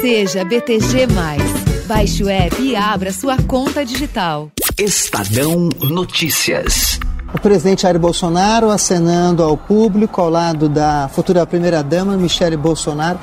[0.00, 1.06] Seja BTG.
[1.86, 4.50] Baixe o app e abra sua conta digital.
[4.78, 7.00] Estadão Notícias.
[7.34, 13.18] O presidente Jair Bolsonaro acenando ao público ao lado da futura primeira-dama, Michele Bolsonaro,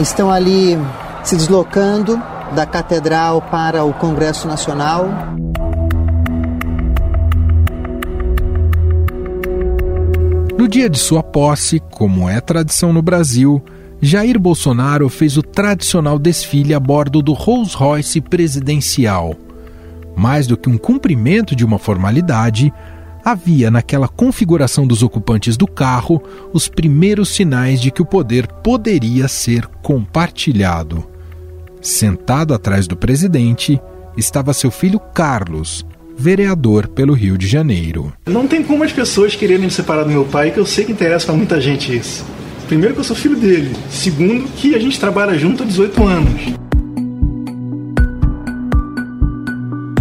[0.00, 0.76] estão ali
[1.22, 2.20] se deslocando
[2.54, 5.08] da Catedral para o Congresso Nacional.
[10.58, 13.62] No dia de sua posse, como é tradição no Brasil,
[14.00, 19.34] Jair Bolsonaro fez o tradicional desfile a bordo do Rolls-Royce presidencial.
[20.16, 22.72] Mais do que um cumprimento de uma formalidade,
[23.24, 26.22] havia naquela configuração dos ocupantes do carro
[26.52, 31.04] os primeiros sinais de que o poder poderia ser compartilhado.
[31.80, 33.80] Sentado atrás do presidente
[34.16, 35.84] estava seu filho Carlos,
[36.16, 38.12] vereador pelo Rio de Janeiro.
[38.26, 40.92] Não tem como as pessoas quererem me separar do meu pai, que eu sei que
[40.92, 42.24] interessa para muita gente isso.
[42.68, 43.74] Primeiro que eu sou filho dele.
[43.88, 46.40] Segundo que a gente trabalha junto há 18 anos.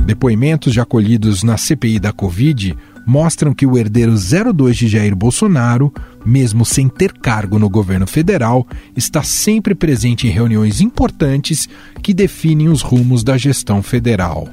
[0.05, 5.93] Depoimentos já colhidos na CPI da Covid mostram que o herdeiro 02 de Jair Bolsonaro,
[6.25, 11.69] mesmo sem ter cargo no governo federal, está sempre presente em reuniões importantes
[12.03, 14.49] que definem os rumos da gestão federal.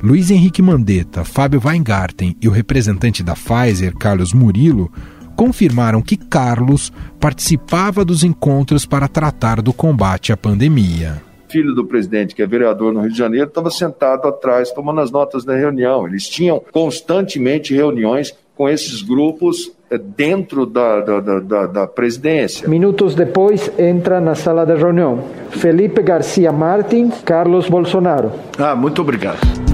[0.00, 4.92] Luiz Henrique Mandetta, Fábio Weingarten e o representante da Pfizer, Carlos Murilo,
[5.36, 12.34] confirmaram que Carlos participava dos encontros para tratar do combate à pandemia filho do presidente,
[12.34, 16.08] que é vereador no Rio de Janeiro, estava sentado atrás tomando as notas da reunião.
[16.08, 22.68] Eles tinham constantemente reuniões com esses grupos eh, dentro da, da, da, da, presidência.
[22.68, 28.32] Minutos depois, entra na sala da reunião Felipe Garcia Martin, Carlos Bolsonaro.
[28.58, 29.71] Ah, muito obrigado.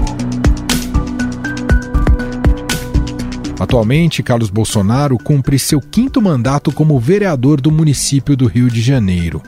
[3.59, 9.43] Atualmente, Carlos Bolsonaro cumpre seu quinto mandato como vereador do município do Rio de Janeiro.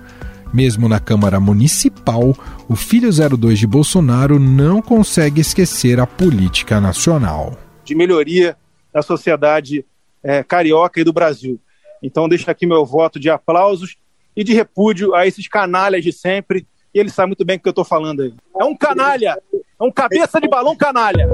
[0.54, 2.36] Mesmo na Câmara Municipal,
[2.68, 7.58] o filho 02 de Bolsonaro não consegue esquecer a política nacional.
[7.86, 8.58] De melhoria
[8.94, 9.86] da sociedade
[10.22, 11.58] é, carioca e do Brasil.
[12.04, 13.96] Então, deixo aqui meu voto de aplausos
[14.36, 16.68] e de repúdio a esses canalhas de sempre.
[16.94, 18.34] E ele sabe muito bem o que eu estou falando aí.
[18.60, 19.38] É um canalha!
[19.54, 21.30] É um cabeça de balão canalha!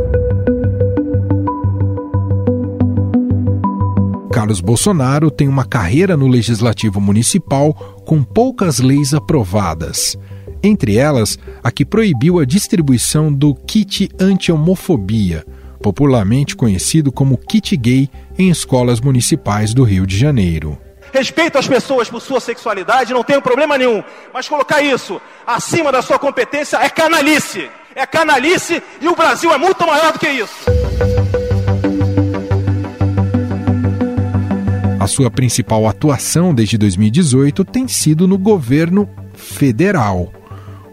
[4.38, 7.74] Carlos Bolsonaro tem uma carreira no legislativo municipal
[8.06, 10.16] com poucas leis aprovadas.
[10.62, 15.44] Entre elas, a que proibiu a distribuição do kit anti-homofobia,
[15.81, 20.78] popularmente conhecido como kit gay, em escolas municipais do Rio de Janeiro.
[21.12, 26.04] Respeito as pessoas por sua sexualidade, não tenho problema nenhum, mas colocar isso acima da
[26.04, 27.72] sua competência é canalice.
[27.96, 31.26] É canalice e o Brasil é muito maior do que isso.
[35.07, 40.31] Sua principal atuação desde 2018 tem sido no governo federal.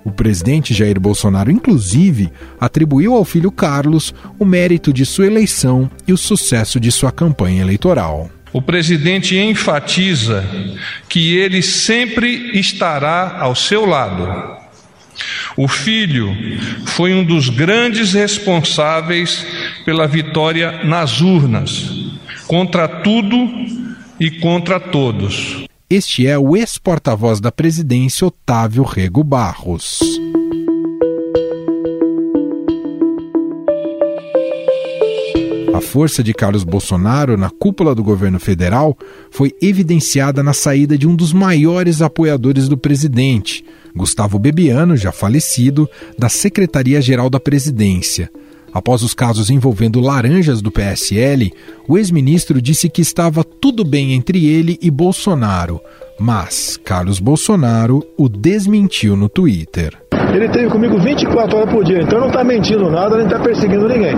[0.05, 2.31] O presidente Jair Bolsonaro, inclusive,
[2.61, 7.61] atribuiu ao filho Carlos o mérito de sua eleição e o sucesso de sua campanha
[7.63, 8.31] eleitoral.
[8.53, 10.45] O presidente enfatiza
[11.09, 14.29] que ele sempre estará ao seu lado.
[15.57, 16.35] O filho
[16.87, 19.45] foi um dos grandes responsáveis
[19.85, 21.91] pela vitória nas urnas,
[22.47, 23.84] contra tudo
[24.19, 25.65] e contra todos.
[25.89, 30.01] Este é o ex-porta-voz da presidência, Otávio Rego Barros.
[35.75, 38.97] A força de Carlos Bolsonaro na cúpula do governo federal
[39.31, 43.65] foi evidenciada na saída de um dos maiores apoiadores do presidente,
[43.95, 45.89] Gustavo Bebiano, já falecido,
[46.19, 48.31] da Secretaria-Geral da Presidência.
[48.75, 51.53] Após os casos envolvendo laranjas do PSL,
[51.87, 55.81] o ex-ministro disse que estava tudo bem entre ele e Bolsonaro,
[56.19, 59.97] mas Carlos Bolsonaro o desmentiu no Twitter.
[60.35, 63.89] Ele teve comigo 24 horas por dia, então não está mentindo nada, nem está perseguindo
[63.89, 64.17] ninguém.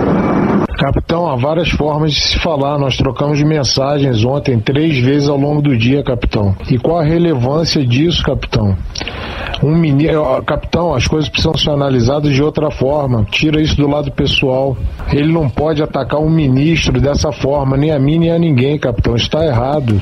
[0.77, 2.79] Capitão, há várias formas de se falar.
[2.79, 6.55] Nós trocamos mensagens ontem três vezes ao longo do dia, capitão.
[6.71, 8.77] E qual a relevância disso, capitão?
[9.63, 13.27] Um menino, capitão, as coisas precisam ser analisadas de outra forma.
[13.31, 14.77] Tira isso do lado pessoal.
[15.11, 19.17] Ele não pode atacar um ministro dessa forma, nem a mim nem a ninguém, capitão.
[19.17, 20.01] Está errado.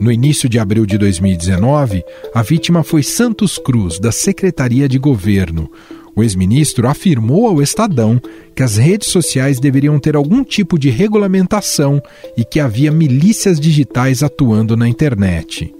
[0.00, 2.02] No início de abril de 2019,
[2.34, 5.70] a vítima foi Santos Cruz, da Secretaria de Governo.
[6.16, 8.20] O ex-ministro afirmou ao Estadão
[8.54, 12.02] que as redes sociais deveriam ter algum tipo de regulamentação
[12.36, 15.74] e que havia milícias digitais atuando na internet.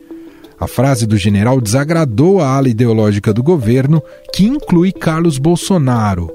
[0.59, 4.03] A frase do general desagradou a ala ideológica do governo,
[4.35, 6.31] que inclui Carlos Bolsonaro.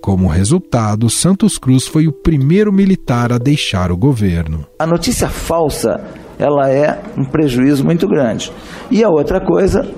[0.00, 4.66] Como resultado, Santos Cruz foi o primeiro militar a deixar o governo.
[4.78, 6.00] A notícia falsa
[6.38, 8.52] ela é um prejuízo muito grande.
[8.90, 9.88] E a outra coisa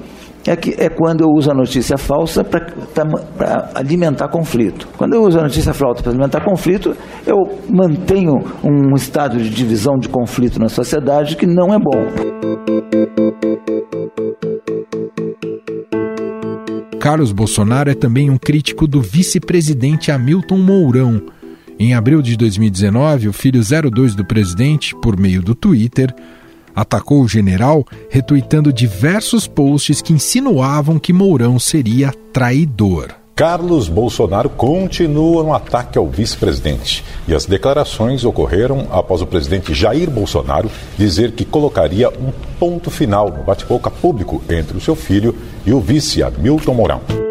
[0.46, 4.88] é que é quando eu uso a notícia falsa para alimentar conflito.
[4.96, 6.94] Quando eu uso a notícia falsa para alimentar conflito,
[7.26, 7.36] eu
[7.70, 12.34] mantenho um estado de divisão de conflito na sociedade que não é bom.
[17.00, 21.20] Carlos Bolsonaro é também um crítico do vice-presidente Hamilton Mourão.
[21.78, 26.14] Em abril de 2019, o filho 02 do presidente, por meio do Twitter,
[26.74, 33.14] atacou o general, retuitando diversos posts que insinuavam que Mourão seria traidor.
[33.34, 37.04] Carlos Bolsonaro continua no ataque ao vice-presidente.
[37.26, 43.30] E as declarações ocorreram após o presidente Jair Bolsonaro dizer que colocaria um ponto final
[43.30, 45.34] no bate-boca público entre o seu filho
[45.66, 47.23] e o vice Hamilton Mourão.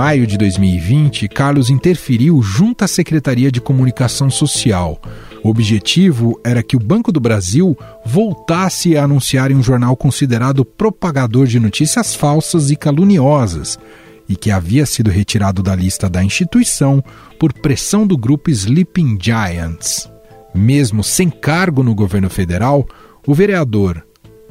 [0.00, 4.98] Maio de 2020, Carlos interferiu junto à Secretaria de Comunicação Social.
[5.44, 7.76] O objetivo era que o Banco do Brasil
[8.06, 13.78] voltasse a anunciar em um jornal considerado propagador de notícias falsas e caluniosas
[14.26, 17.04] e que havia sido retirado da lista da instituição
[17.38, 20.10] por pressão do grupo Sleeping Giants.
[20.54, 22.88] Mesmo sem cargo no governo federal,
[23.26, 24.02] o vereador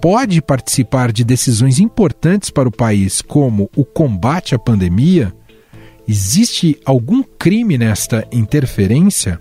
[0.02, 5.34] pode participar de decisões importantes para o país, como o combate à pandemia?
[6.08, 9.40] Existe algum crime nesta interferência?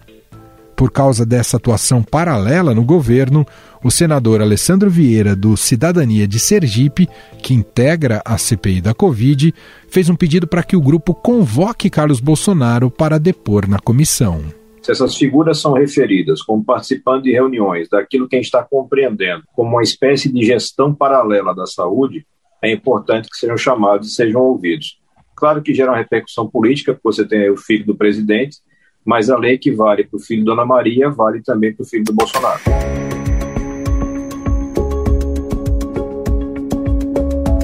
[0.76, 3.44] Por causa dessa atuação paralela no governo,
[3.82, 7.08] o senador Alessandro Vieira, do Cidadania de Sergipe,
[7.43, 9.52] que integra a CPI da Covid,
[9.88, 14.57] fez um pedido para que o grupo convoque Carlos Bolsonaro para depor na comissão
[14.88, 19.43] se essas figuras são referidas como participando de reuniões daquilo que a gente está compreendendo
[19.52, 22.26] como uma espécie de gestão paralela da saúde,
[22.62, 24.99] é importante que sejam chamados e sejam ouvidos.
[25.37, 28.56] Claro que gera uma repercussão política, porque você tem o filho do presidente,
[29.05, 31.87] mas a lei que vale para o filho da Dona Maria vale também para o
[31.87, 32.62] filho do Bolsonaro.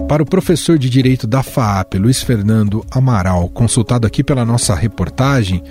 [0.07, 5.63] Para o professor de Direito da FAAP, Luiz Fernando Amaral, consultado aqui pela nossa reportagem,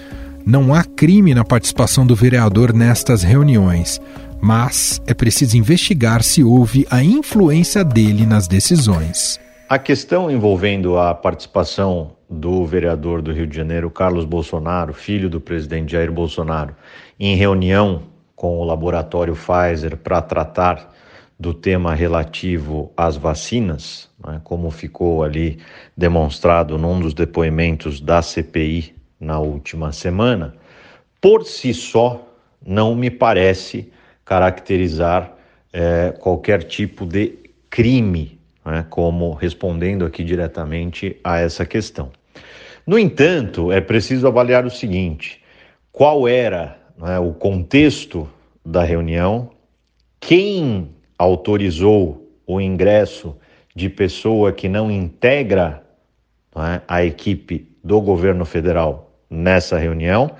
[0.45, 4.01] não há crime na participação do vereador nestas reuniões,
[4.41, 9.39] mas é preciso investigar se houve a influência dele nas decisões.
[9.69, 15.39] A questão envolvendo a participação do vereador do Rio de Janeiro, Carlos Bolsonaro, filho do
[15.39, 16.75] presidente Jair Bolsonaro,
[17.19, 18.03] em reunião
[18.35, 20.93] com o laboratório Pfizer para tratar
[21.39, 25.57] do tema relativo às vacinas, né, como ficou ali
[25.95, 28.92] demonstrado num dos depoimentos da CPI
[29.23, 30.55] na última semana,
[31.19, 32.27] por si só
[32.65, 33.91] não me parece
[34.25, 35.33] caracterizar
[35.71, 37.39] é, qualquer tipo de
[37.69, 42.11] crime, né, como respondendo aqui diretamente a essa questão.
[42.85, 45.41] No entanto, é preciso avaliar o seguinte:
[45.91, 48.29] qual era né, o contexto
[48.65, 49.49] da reunião,
[50.19, 53.35] quem autorizou o ingresso
[53.75, 55.83] de pessoa que não integra
[56.55, 60.31] né, a equipe do governo federal nessa reunião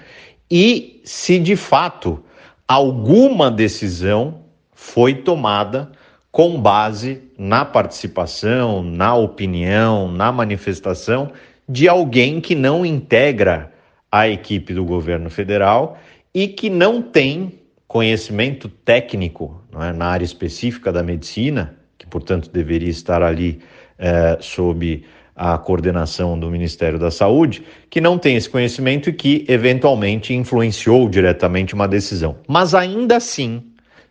[0.50, 2.24] e se de fato
[2.68, 4.42] alguma decisão
[4.72, 5.92] foi tomada
[6.32, 11.32] com base na participação, na opinião, na manifestação
[11.68, 13.72] de alguém que não integra
[14.12, 15.98] a equipe do governo federal
[16.34, 22.90] e que não tem conhecimento técnico é, na área específica da medicina, que portanto deveria
[22.90, 23.60] estar ali
[23.98, 25.04] é, sob
[25.36, 31.10] a coordenação do Ministério da Saúde, que não tem esse conhecimento e que eventualmente influenciou
[31.10, 32.38] diretamente uma decisão.
[32.48, 33.64] Mas ainda assim,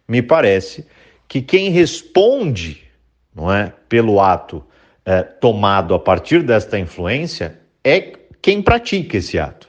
[0.09, 0.87] me parece
[1.29, 2.83] que quem responde,
[3.35, 4.63] não é, pelo ato
[5.05, 9.69] é, tomado a partir desta influência é quem pratica esse ato.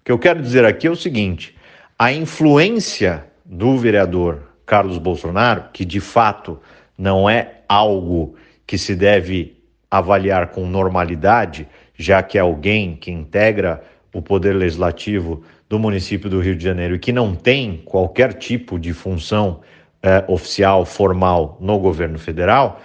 [0.00, 1.54] O que eu quero dizer aqui é o seguinte:
[1.98, 6.58] a influência do vereador Carlos Bolsonaro, que de fato
[6.96, 8.34] não é algo
[8.66, 9.56] que se deve
[9.98, 13.80] avaliar com normalidade, já que é alguém que integra
[14.12, 18.78] o poder legislativo do município do Rio de Janeiro e que não tem qualquer tipo
[18.78, 19.60] de função
[20.02, 22.80] eh, oficial, formal no governo federal,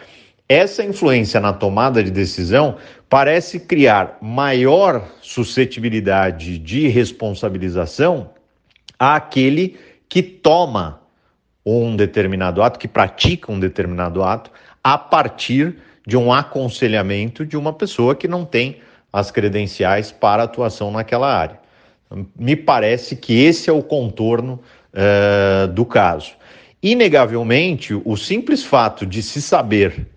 [0.48, 2.78] essa influência na tomada de decisão
[3.10, 8.30] parece criar maior suscetibilidade de responsabilização
[9.00, 11.02] àquele que toma
[11.66, 14.52] um determinado ato, que pratica um determinado ato,
[14.84, 15.78] a partir
[16.10, 18.78] de um aconselhamento de uma pessoa que não tem
[19.14, 21.60] as credenciais para atuação naquela área.
[22.36, 24.60] Me parece que esse é o contorno
[24.92, 26.32] uh, do caso.
[26.82, 30.08] Inegavelmente, o simples fato de se saber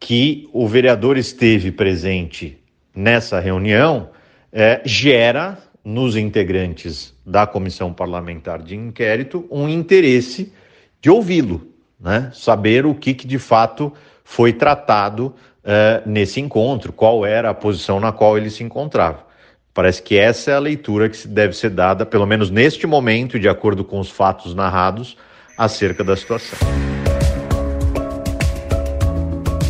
[0.00, 2.58] que o vereador esteve presente
[2.92, 4.10] nessa reunião
[4.52, 10.52] uh, gera nos integrantes da comissão parlamentar de inquérito um interesse
[11.00, 11.68] de ouvi-lo,
[12.00, 12.32] né?
[12.34, 13.92] saber o que, que de fato
[14.28, 15.26] foi tratado
[15.62, 19.24] uh, nesse encontro, qual era a posição na qual ele se encontrava.
[19.72, 23.48] Parece que essa é a leitura que deve ser dada, pelo menos neste momento, de
[23.48, 25.16] acordo com os fatos narrados,
[25.56, 26.58] acerca da situação.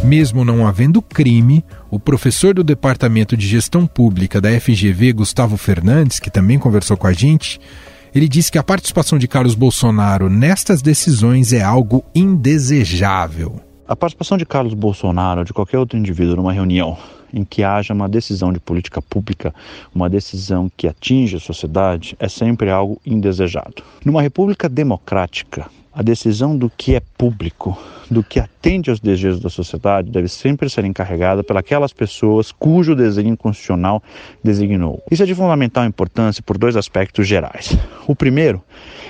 [0.03, 6.19] Mesmo não havendo crime, o professor do Departamento de Gestão Pública da FGV, Gustavo Fernandes,
[6.19, 7.61] que também conversou com a gente,
[8.15, 13.61] ele disse que a participação de Carlos Bolsonaro nestas decisões é algo indesejável.
[13.89, 16.99] A participação de Carlos Bolsonaro ou de qualquer outro indivíduo numa reunião
[17.33, 19.55] em que haja uma decisão de política pública,
[19.95, 23.83] uma decisão que atinge a sociedade, é sempre algo indesejado.
[24.05, 25.67] Numa república democrática,
[25.97, 27.79] a decisão do que é público,
[28.11, 33.35] do que atende aos desejos da sociedade, deve sempre ser encarregada pelas pessoas cujo desenho
[33.35, 34.03] constitucional
[34.45, 35.03] designou.
[35.11, 37.79] Isso é de fundamental importância por dois aspectos gerais.
[38.07, 38.63] O primeiro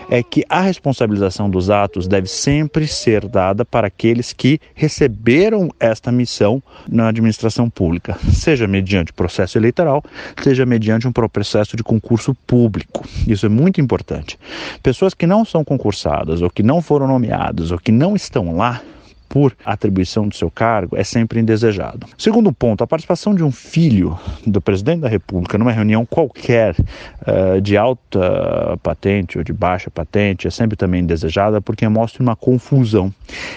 [0.08, 6.12] é que a responsabilização dos atos deve sempre ser dada para aqueles que receberam esta
[6.12, 10.02] missão na administração pública, seja mediante processo eleitoral,
[10.42, 13.06] seja mediante um processo de concurso público.
[13.26, 14.38] Isso é muito importante.
[14.82, 18.82] Pessoas que não são concursadas, ou que não foram nomeadas, ou que não estão lá,
[19.28, 22.06] por atribuição do seu cargo é sempre indesejado.
[22.16, 27.60] Segundo ponto, a participação de um filho do presidente da República numa reunião qualquer uh,
[27.60, 33.12] de alta patente ou de baixa patente é sempre também indesejada porque mostra uma confusão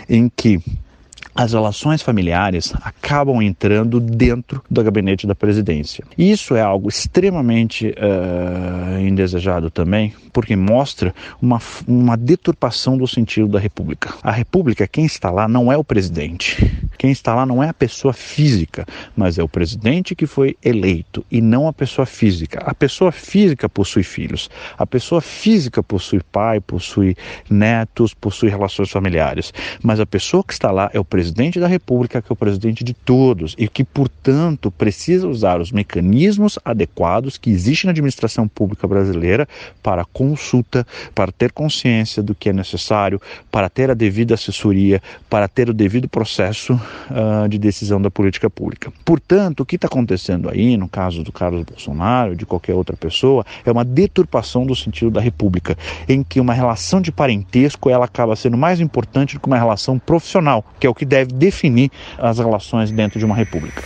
[0.09, 0.59] em que
[1.33, 6.03] as relações familiares acabam entrando dentro do gabinete da presidência.
[6.17, 13.59] Isso é algo extremamente uh, indesejado também, porque mostra uma, uma deturpação do sentido da
[13.59, 14.13] República.
[14.21, 16.57] A República, quem está lá não é o presidente.
[16.97, 21.25] Quem está lá não é a pessoa física, mas é o presidente que foi eleito
[21.31, 22.61] e não a pessoa física.
[22.65, 27.15] A pessoa física possui filhos, a pessoa física possui pai, possui
[27.49, 31.67] netos, possui relações familiares, mas a pessoa que está lá é o presidente presidente da
[31.67, 37.37] República, que é o presidente de todos e que, portanto, precisa usar os mecanismos adequados
[37.37, 39.45] que existem na administração pública brasileira
[39.83, 43.21] para consulta, para ter consciência do que é necessário,
[43.51, 46.73] para ter a devida assessoria, para ter o devido processo
[47.11, 48.89] uh, de decisão da política pública.
[49.03, 53.45] Portanto, o que está acontecendo aí, no caso do Carlos Bolsonaro, de qualquer outra pessoa,
[53.65, 58.37] é uma deturpação do sentido da República, em que uma relação de parentesco ela acaba
[58.37, 62.37] sendo mais importante do que uma relação profissional, que é o que deve definir as
[62.37, 63.83] relações dentro de uma república.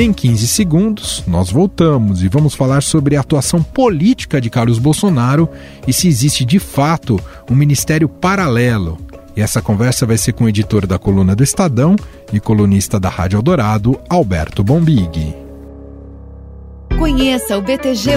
[0.00, 5.48] Em 15 segundos, nós voltamos e vamos falar sobre a atuação política de Carlos Bolsonaro
[5.88, 8.96] e se existe de fato um ministério paralelo.
[9.36, 11.96] E essa conversa vai ser com o editor da coluna do Estadão
[12.32, 15.47] e colunista da Rádio Eldorado, Alberto Bombig.
[16.96, 18.10] Conheça o BTG,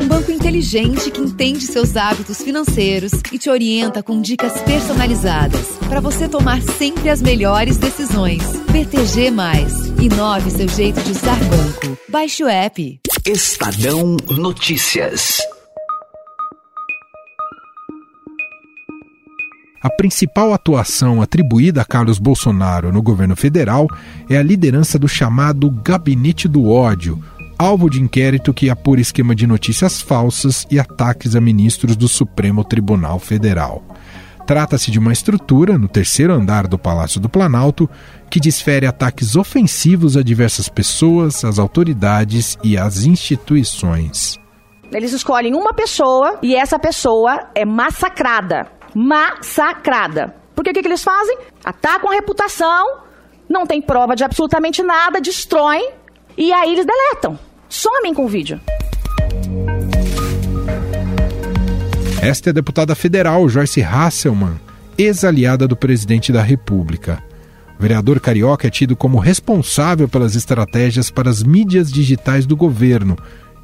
[0.00, 6.00] um banco inteligente que entende seus hábitos financeiros e te orienta com dicas personalizadas para
[6.00, 8.42] você tomar sempre as melhores decisões.
[8.70, 9.32] BTG,
[10.00, 11.98] inove seu jeito de usar banco.
[12.08, 13.00] Baixe o app.
[13.24, 15.38] Estadão Notícias.
[19.80, 23.86] A principal atuação atribuída a Carlos Bolsonaro no governo federal
[24.28, 27.22] é a liderança do chamado Gabinete do Ódio
[27.58, 32.62] alvo de inquérito que apura esquema de notícias falsas e ataques a ministros do Supremo
[32.62, 33.82] Tribunal Federal.
[34.46, 37.90] Trata-se de uma estrutura no terceiro andar do Palácio do Planalto
[38.30, 44.38] que desfere ataques ofensivos a diversas pessoas, às autoridades e às instituições.
[44.90, 48.68] Eles escolhem uma pessoa e essa pessoa é massacrada.
[48.94, 50.34] Massacrada.
[50.54, 51.36] Porque o que, que eles fazem?
[51.62, 53.00] Atacam a reputação,
[53.48, 55.90] não tem prova de absolutamente nada, destroem
[56.36, 58.60] e aí eles deletam somem com o vídeo.
[62.22, 64.60] Esta é a deputada federal Joyce Hasselman,
[64.96, 67.22] ex-aliada do presidente da República.
[67.78, 73.16] O vereador carioca é tido como responsável pelas estratégias para as mídias digitais do governo,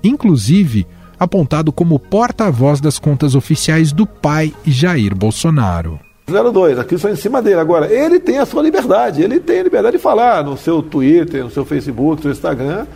[0.04, 0.86] inclusive
[1.18, 5.98] apontado como porta-voz das contas oficiais do pai Jair Bolsonaro.
[6.26, 7.60] 02, aqui só em cima dele.
[7.60, 11.44] Agora, ele tem a sua liberdade, ele tem a liberdade de falar no seu Twitter,
[11.44, 12.86] no seu Facebook, no seu Instagram,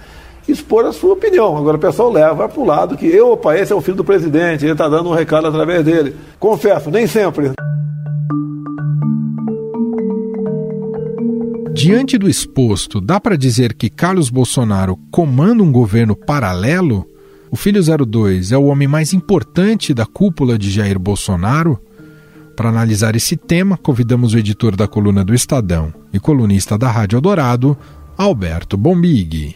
[0.53, 1.57] expor a sua opinião.
[1.57, 4.05] Agora o pessoal leva para o lado que eu, opa, esse é o filho do
[4.05, 6.15] presidente, ele está dando um recado através dele.
[6.39, 7.53] Confesso, nem sempre.
[11.73, 17.07] Diante do exposto, dá para dizer que Carlos Bolsonaro comanda um governo paralelo?
[17.51, 21.79] O filho 02 é o homem mais importante da cúpula de Jair Bolsonaro?
[22.57, 27.19] Para analisar esse tema, convidamos o editor da coluna do Estadão e colunista da Rádio
[27.19, 27.79] Eldorado,
[28.17, 29.55] Alberto Bombig.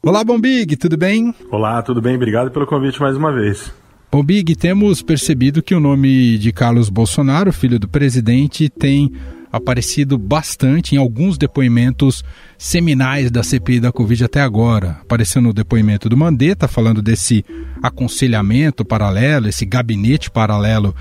[0.00, 1.34] Olá, Bombig, tudo bem?
[1.50, 2.14] Olá, tudo bem?
[2.14, 3.72] Obrigado pelo convite mais uma vez.
[4.10, 9.12] Bombig, temos percebido que o nome de Carlos Bolsonaro, filho do presidente, tem
[9.52, 12.22] aparecido bastante em alguns depoimentos
[12.56, 14.98] seminais da CPI da Covid até agora.
[15.02, 17.44] Apareceu no depoimento do Mandetta, falando desse
[17.82, 20.94] aconselhamento paralelo, esse gabinete paralelo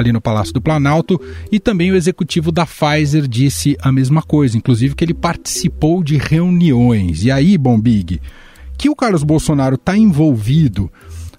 [0.00, 4.56] ali no Palácio do Planalto, e também o executivo da Pfizer disse a mesma coisa,
[4.56, 7.24] inclusive que ele participou de reuniões.
[7.24, 8.20] E aí, Bombig,
[8.76, 10.90] que o Carlos Bolsonaro está envolvido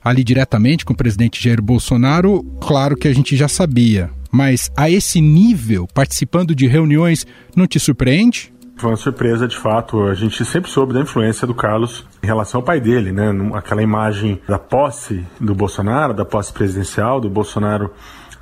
[0.04, 4.90] ali diretamente com o presidente Jair Bolsonaro, claro que a gente já sabia, mas a
[4.90, 7.26] esse nível, participando de reuniões,
[7.56, 8.52] não te surpreende?
[8.78, 10.02] Foi uma surpresa, de fato.
[10.06, 13.32] A gente sempre soube da influência do Carlos em relação ao pai dele, né?
[13.54, 17.92] Aquela imagem da posse do Bolsonaro, da posse presidencial, do Bolsonaro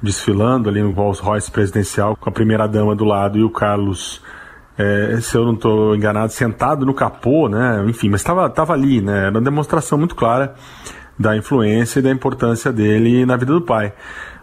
[0.02, 4.22] desfilando ali no Rolls Royce presidencial com a primeira dama do lado e o Carlos
[4.80, 7.84] é, se eu não estou enganado, sentado no capô, né?
[7.86, 9.26] Enfim, mas estava tava ali, né?
[9.26, 10.56] Era uma demonstração muito clara
[11.20, 13.92] da influência e da importância dele na vida do pai.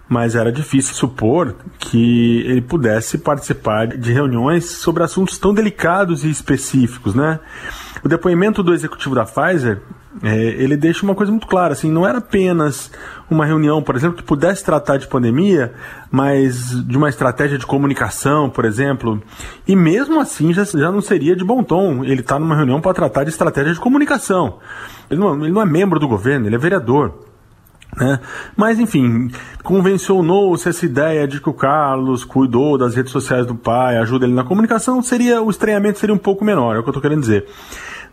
[0.06, 6.28] Mas era difícil supor que ele pudesse participar de reuniões sobre assuntos tão delicados e
[6.30, 7.40] específicos, né?
[8.04, 9.82] O depoimento do executivo da Pfizer
[10.22, 12.90] é, ele deixa uma coisa muito clara, assim, não era apenas
[13.30, 15.74] uma reunião, por exemplo, que pudesse tratar de pandemia,
[16.10, 19.22] mas de uma estratégia de comunicação, por exemplo,
[19.66, 22.80] e mesmo assim já, já não seria de bom tom ele estar tá numa reunião
[22.80, 24.58] para tratar de estratégia de comunicação.
[25.10, 27.12] Ele não, ele não é membro do governo, ele é vereador.
[27.96, 28.20] Né?
[28.54, 29.30] Mas enfim,
[29.62, 34.34] convencionou-se essa ideia de que o Carlos cuidou das redes sociais do pai, ajuda ele
[34.34, 37.20] na comunicação, seria o estranhamento seria um pouco menor, é o que eu estou querendo
[37.20, 37.46] dizer.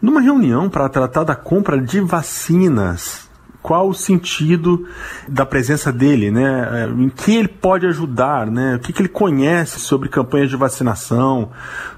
[0.01, 3.29] Numa reunião para tratar da compra de vacinas,
[3.63, 4.85] qual o sentido
[5.27, 6.85] da presença dele, né?
[6.97, 8.75] Em que ele pode ajudar, né?
[8.75, 11.49] O que, que ele conhece sobre campanhas de vacinação,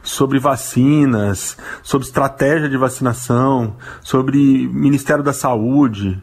[0.03, 6.21] sobre vacinas, sobre estratégia de vacinação, sobre Ministério da Saúde.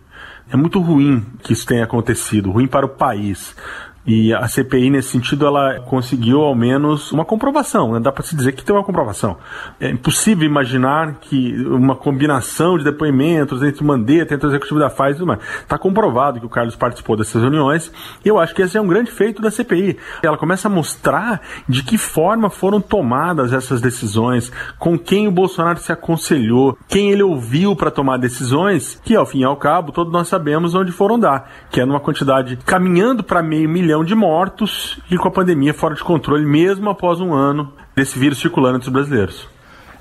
[0.50, 3.54] É muito ruim que isso tenha acontecido, ruim para o país.
[4.04, 8.00] E a CPI, nesse sentido, ela conseguiu ao menos uma comprovação, né?
[8.00, 9.36] dá para se dizer que tem uma comprovação.
[9.78, 14.90] É impossível imaginar que uma combinação de depoimentos entre o Mandetta, entre o executivo da
[14.90, 15.22] Pfizer
[15.60, 17.92] Está comprovado que o Carlos participou dessas reuniões
[18.24, 19.96] e eu acho que esse é um grande feito da CPI.
[20.20, 25.78] Ela começa a mostrar de que forma foram tomadas essas decisões, com quem o Bolsonaro
[25.78, 30.12] se aconselhou, quem ele ouviu para tomar decisões, que ao fim e ao cabo todos
[30.12, 34.14] nós sabemos onde foram dar, que é numa quantidade caminhando para meio milhão milhão de
[34.14, 38.76] mortos e com a pandemia fora de controle, mesmo após um ano desse vírus circulando
[38.76, 39.46] entre os brasileiros.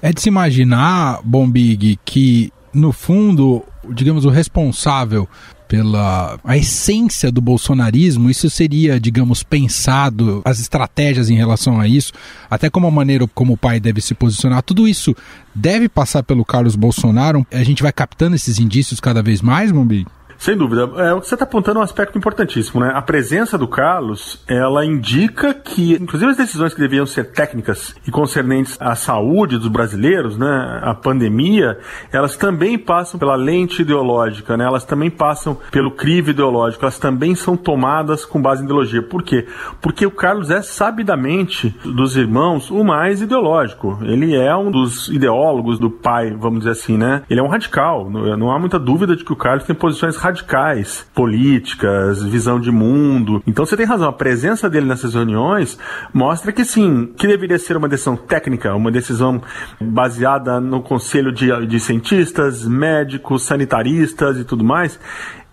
[0.01, 5.27] É de se imaginar, Bombig, que no fundo, digamos, o responsável
[5.67, 12.13] pela a essência do bolsonarismo, isso seria, digamos, pensado, as estratégias em relação a isso,
[12.49, 15.15] até como a maneira como o pai deve se posicionar, tudo isso
[15.53, 17.45] deve passar pelo Carlos Bolsonaro.
[17.51, 20.05] A gente vai captando esses indícios cada vez mais, Bombig?
[20.41, 20.89] Sem dúvida.
[20.97, 22.91] É, o que você está apontando é um aspecto importantíssimo, né?
[22.95, 28.09] A presença do Carlos, ela indica que, inclusive as decisões que deviam ser técnicas e
[28.09, 30.79] concernentes à saúde dos brasileiros, né?
[30.81, 31.77] A pandemia,
[32.11, 34.65] elas também passam pela lente ideológica, né?
[34.65, 39.03] Elas também passam pelo crivo ideológico, elas também são tomadas com base em ideologia.
[39.03, 39.45] Por quê?
[39.79, 43.99] Porque o Carlos é sabidamente dos irmãos o mais ideológico.
[44.01, 47.21] Ele é um dos ideólogos do pai, vamos dizer assim, né?
[47.29, 48.09] Ele é um radical.
[48.09, 52.71] Não, há muita dúvida de que o Carlos tem posições radicais radicais, políticas, visão de
[52.71, 53.43] mundo.
[53.45, 55.77] Então você tem razão, a presença dele nessas reuniões
[56.13, 59.41] mostra que sim, que deveria ser uma decisão técnica, uma decisão
[59.79, 64.99] baseada no conselho de, de cientistas, médicos, sanitaristas e tudo mais,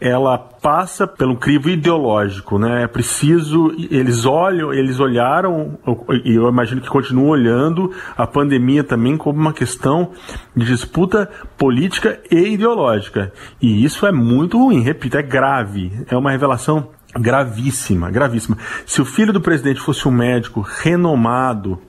[0.01, 2.85] ela passa pelo crivo ideológico, né?
[2.85, 5.79] É preciso, eles olham, eles olharam,
[6.25, 10.13] e eu imagino que continuam olhando a pandemia também como uma questão
[10.55, 13.33] de disputa política e ideológica.
[13.61, 18.57] E isso é muito ruim, repito, é grave, é uma revelação gravíssima, gravíssima.
[18.87, 21.81] Se o filho do presidente fosse um médico renomado,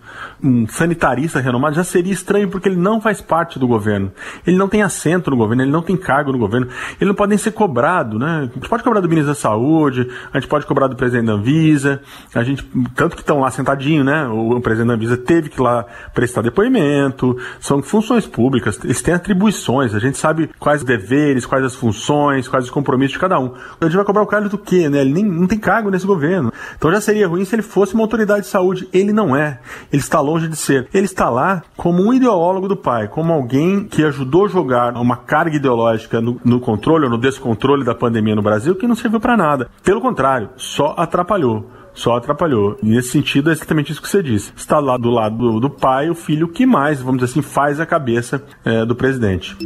[0.43, 4.11] um sanitarista renomado, já seria estranho porque ele não faz parte do governo.
[4.45, 6.67] Ele não tem assento no governo, ele não tem cargo no governo,
[6.99, 8.49] ele não pode nem ser cobrado, né?
[8.49, 11.33] A gente pode cobrar do ministro da Saúde, a gente pode cobrar do presidente da
[11.33, 12.01] Anvisa,
[12.33, 12.63] a gente,
[12.95, 14.27] tanto que estão lá sentadinho, né?
[14.27, 19.13] O, presidente da Anvisa teve que ir lá prestar depoimento, são funções públicas, eles têm
[19.13, 23.53] atribuições, a gente sabe quais deveres, quais as funções, quais os compromissos de cada um.
[23.79, 25.01] A gente vai cobrar o Carlos do quê, né?
[25.01, 26.51] Ele nem, não tem cargo nesse governo.
[26.77, 28.87] Então já seria ruim se ele fosse uma autoridade de saúde.
[28.93, 29.59] Ele não é.
[29.91, 30.87] Ele está longe de ser.
[30.93, 35.17] Ele está lá como um ideólogo do pai, como alguém que ajudou a jogar uma
[35.17, 39.19] carga ideológica no, no controle ou no descontrole da pandemia no Brasil que não serviu
[39.19, 39.69] para nada.
[39.83, 42.77] Pelo contrário, só atrapalhou só atrapalhou.
[42.81, 44.53] E nesse sentido, é exatamente isso que você disse.
[44.55, 47.79] Está lá do lado do, do pai, o filho que mais, vamos dizer assim, faz
[47.79, 49.57] a cabeça é, do presidente.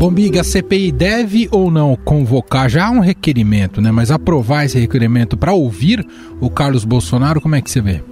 [0.00, 3.92] Bombiga, a CPI deve ou não convocar já um requerimento, né?
[3.92, 6.02] Mas aprovar esse requerimento para ouvir
[6.40, 8.02] o Carlos Bolsonaro, como é que você vê?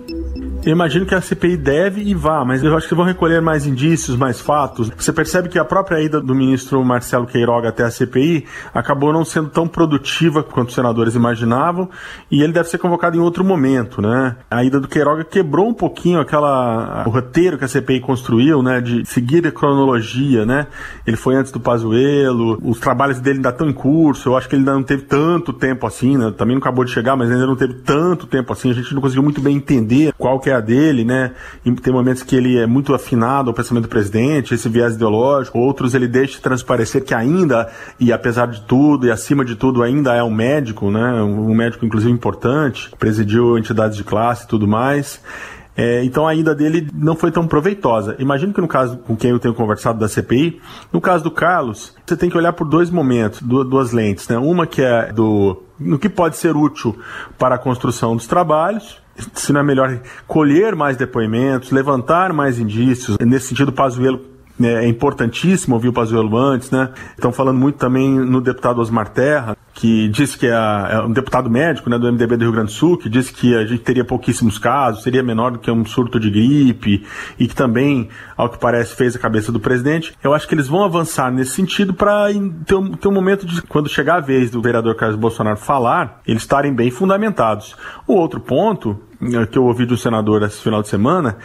[0.65, 3.65] Eu imagino que a CPI deve e vá, mas eu acho que vão recolher mais
[3.65, 4.91] indícios, mais fatos.
[4.97, 8.45] Você percebe que a própria ida do ministro Marcelo Queiroga até a CPI
[8.75, 11.89] acabou não sendo tão produtiva quanto os senadores imaginavam
[12.31, 14.37] e ele deve ser convocado em outro momento, né?
[14.51, 18.81] A ida do Queiroga quebrou um pouquinho aquela o roteiro que a CPI construiu, né,
[18.81, 20.67] de seguir a cronologia, né?
[21.07, 24.29] Ele foi antes do Pazuello, os trabalhos dele ainda estão em curso.
[24.29, 26.33] Eu acho que ele ainda não teve tanto tempo assim, né?
[26.37, 28.71] Também não acabou de chegar, mas ainda não teve tanto tempo assim.
[28.71, 31.33] A gente não conseguiu muito bem entender qual que que é a dele, né?
[31.83, 35.95] Tem momentos que ele é muito afinado ao pensamento do presidente, esse viés ideológico, outros
[35.95, 40.23] ele deixa transparecer que ainda, e apesar de tudo, e acima de tudo, ainda é
[40.23, 41.23] um médico, né?
[41.23, 45.21] Um médico, inclusive, importante, presidiu entidades de classe e tudo mais.
[45.77, 48.17] É, então a ida dele não foi tão proveitosa.
[48.19, 50.61] Imagino que no caso com quem eu tenho conversado da CPI,
[50.93, 54.39] no caso do Carlos, você tem que olhar por dois momentos, duas lentes, né?
[54.39, 56.99] Uma que é do no que pode ser útil
[57.39, 59.01] para a construção dos trabalhos
[59.35, 63.17] se não é melhor colher mais depoimentos, levantar mais indícios.
[63.19, 66.91] Nesse sentido, Pazuello né, é importantíssimo ouvir o Pazuello antes, né?
[67.15, 71.49] Estão falando muito também no deputado Osmar Terra, que disse que é, é, um deputado
[71.49, 74.05] médico, né, do MDB do Rio Grande do Sul, que disse que a gente teria
[74.05, 77.07] pouquíssimos casos, seria menor do que um surto de gripe,
[77.39, 80.13] e que também, ao que parece, fez a cabeça do presidente.
[80.23, 82.27] Eu acho que eles vão avançar nesse sentido para
[82.67, 86.21] ter, um, ter um momento de, quando chegar a vez do vereador Carlos Bolsonaro falar,
[86.27, 87.77] eles estarem bem fundamentados.
[88.05, 89.01] O outro ponto
[89.51, 91.37] que eu ouvi do senador esse final de semana,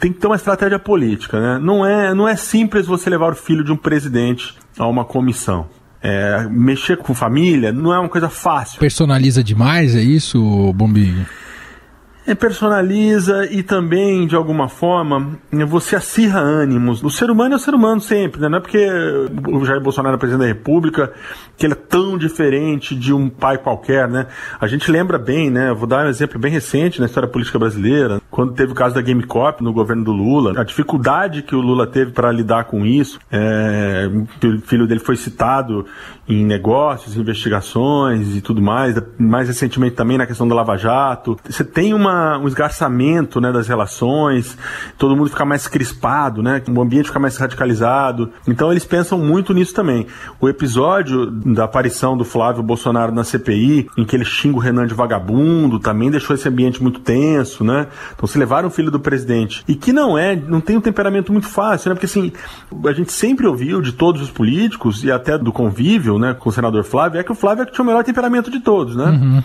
[0.00, 1.58] tem que ter uma estratégia política, né?
[1.60, 5.66] Não é, não é simples você levar o filho de um presidente a uma comissão.
[6.02, 8.78] É, mexer com família não é uma coisa fácil.
[8.78, 11.26] Personaliza demais, é isso, Bombinho?
[12.26, 17.02] É, personaliza e também, de alguma forma, você acirra ânimos.
[17.02, 18.48] O ser humano é o ser humano sempre, né?
[18.48, 18.84] Não é porque
[19.48, 21.12] o Jair Bolsonaro é presidente da República
[21.56, 24.26] que ele é tão diferente de um pai qualquer, né?
[24.60, 25.72] A gente lembra bem, né?
[25.72, 29.00] Vou dar um exemplo bem recente na história política brasileira, quando teve o caso da
[29.00, 32.84] Game Corp no governo do Lula, a dificuldade que o Lula teve para lidar com
[32.84, 33.18] isso.
[33.30, 34.10] É,
[34.44, 35.86] o filho dele foi citado
[36.28, 41.38] em negócios, investigações e tudo mais, mais recentemente também na questão do Lava Jato.
[41.48, 44.56] Você tem uma, um esgarçamento né, das relações,
[44.98, 48.30] todo mundo fica mais crispado, né, o ambiente fica mais radicalizado.
[48.46, 50.06] Então eles pensam muito nisso também.
[50.40, 54.86] O episódio da aparição do Flávio Bolsonaro na CPI, em que ele xinga o Renan
[54.86, 57.86] de vagabundo, também deixou esse ambiente muito tenso, né?
[58.14, 59.64] Então se levaram o filho do presidente.
[59.68, 61.94] E que não é, não tem um temperamento muito fácil, né?
[61.94, 62.32] Porque assim,
[62.86, 66.52] a gente sempre ouviu de todos os políticos e até do convívio né, com o
[66.52, 69.04] senador Flávio é que o Flávio é que tinha o melhor temperamento de todos, né?
[69.04, 69.42] Uhum.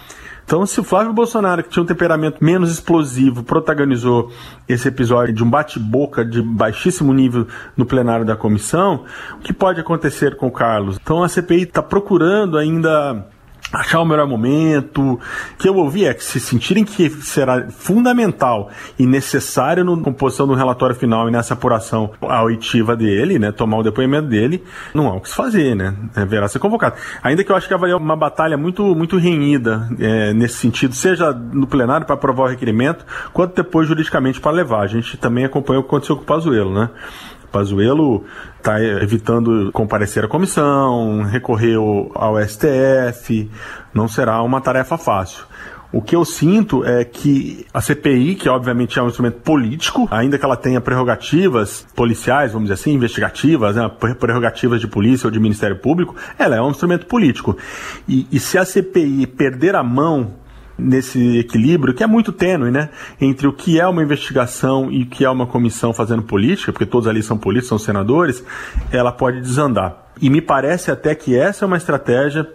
[0.51, 4.29] Então, se o Flávio Bolsonaro, que tinha um temperamento menos explosivo, protagonizou
[4.67, 9.79] esse episódio de um bate-boca de baixíssimo nível no plenário da comissão, o que pode
[9.79, 10.99] acontecer com o Carlos?
[11.01, 13.25] Então, a CPI está procurando ainda
[13.71, 15.13] achar o melhor momento.
[15.13, 15.19] O
[15.57, 20.53] que eu ouvi é que se sentirem que será fundamental e necessário na composição do
[20.53, 25.21] relatório final e nessa apuração auditiva dele, né, tomar o depoimento dele, não há o
[25.21, 26.95] que se fazer, né, é, verá ser convocado.
[27.23, 31.31] Ainda que eu acho que haveria uma batalha muito, muito renhida é, nesse sentido, seja
[31.31, 34.81] no plenário para aprovar o requerimento, quanto depois juridicamente para levar.
[34.81, 36.89] A gente também acompanhou o que aconteceu com o Pazuello, né.
[37.51, 38.23] Pazuello
[38.57, 43.49] está evitando comparecer à comissão, recorreu ao STF,
[43.93, 45.45] não será uma tarefa fácil.
[45.93, 50.37] O que eu sinto é que a CPI, que obviamente é um instrumento político, ainda
[50.37, 55.39] que ela tenha prerrogativas policiais, vamos dizer assim, investigativas, né, prerrogativas de polícia ou de
[55.39, 57.57] Ministério Público, ela é um instrumento político.
[58.07, 60.35] E, e se a CPI perder a mão
[60.77, 62.89] nesse equilíbrio, que é muito tênue, né?
[63.19, 66.85] Entre o que é uma investigação e o que é uma comissão fazendo política, porque
[66.85, 68.43] todos ali são políticos, são senadores,
[68.91, 70.11] ela pode desandar.
[70.21, 72.47] E me parece até que essa é uma estratégia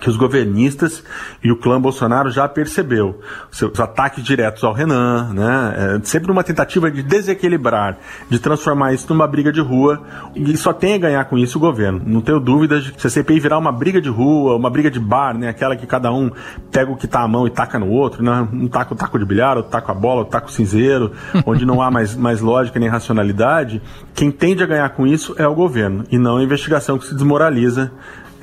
[0.00, 1.02] que os governistas
[1.42, 3.20] e o clã Bolsonaro já percebeu.
[3.50, 5.74] Os ataques diretos ao Renan, né?
[6.00, 10.02] É sempre uma tentativa de desequilibrar, de transformar isso numa briga de rua
[10.34, 12.02] e só tem a ganhar com isso o governo.
[12.04, 14.90] Não tenho dúvidas de que se a CPI virar uma briga de rua, uma briga
[14.90, 15.48] de bar, né?
[15.48, 16.30] Aquela que cada um
[16.70, 18.48] pega o que está à mão e taca no outro, né?
[18.52, 21.12] Um taca o taco de bilhar, outro taca a bola, outro taca o cinzeiro,
[21.44, 23.82] onde não há mais, mais lógica nem racionalidade.
[24.14, 27.14] Quem tende a ganhar com isso é o governo e não a investigação que se
[27.14, 27.92] desmoraliza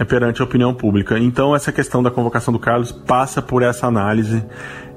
[0.05, 1.19] perante a opinião pública.
[1.19, 4.43] Então, essa questão da convocação do Carlos passa por essa análise.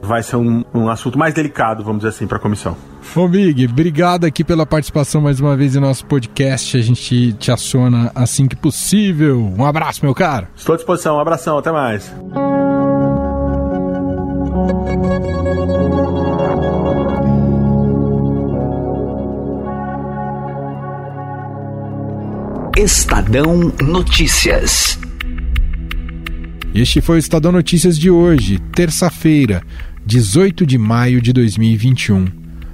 [0.00, 2.76] Vai ser um, um assunto mais delicado, vamos dizer assim, para a comissão.
[3.14, 6.76] Ô, Big, obrigado aqui pela participação mais uma vez em nosso podcast.
[6.76, 9.52] A gente te aciona assim que possível.
[9.58, 10.46] Um abraço, meu caro.
[10.56, 11.16] Estou à disposição.
[11.16, 11.58] Um abração.
[11.58, 12.12] Até mais.
[22.82, 24.98] Estadão Notícias.
[26.74, 29.62] Este foi o Estadão Notícias de hoje, terça-feira,
[30.04, 32.24] 18 de maio de 2021.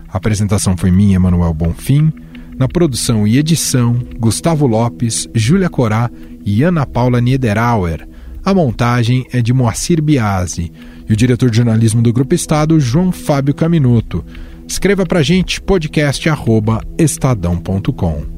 [0.09, 2.11] A apresentação foi minha, Manuel Bonfim.
[2.57, 6.11] Na produção e edição, Gustavo Lopes, Júlia Corá
[6.43, 8.09] e Ana Paula Niederauer.
[8.43, 10.73] A montagem é de Moacir Biasi
[11.07, 14.25] e o diretor de jornalismo do Grupo Estado, João Fábio Caminuto.
[14.67, 18.38] Escreva pra gente podcast@estadão.com.